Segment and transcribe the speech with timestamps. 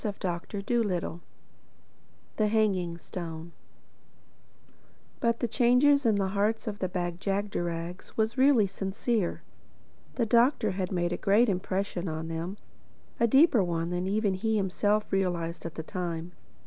[0.01, 1.19] THE EIGHTH CHAPTER
[2.37, 3.51] THE HANGING STONE
[5.19, 9.43] BUT the change of heart in the Bag jagderags was really sincere.
[10.15, 15.05] The Doctor had made a great impression on them—a deeper one than even he himself
[15.11, 16.31] realized at the time.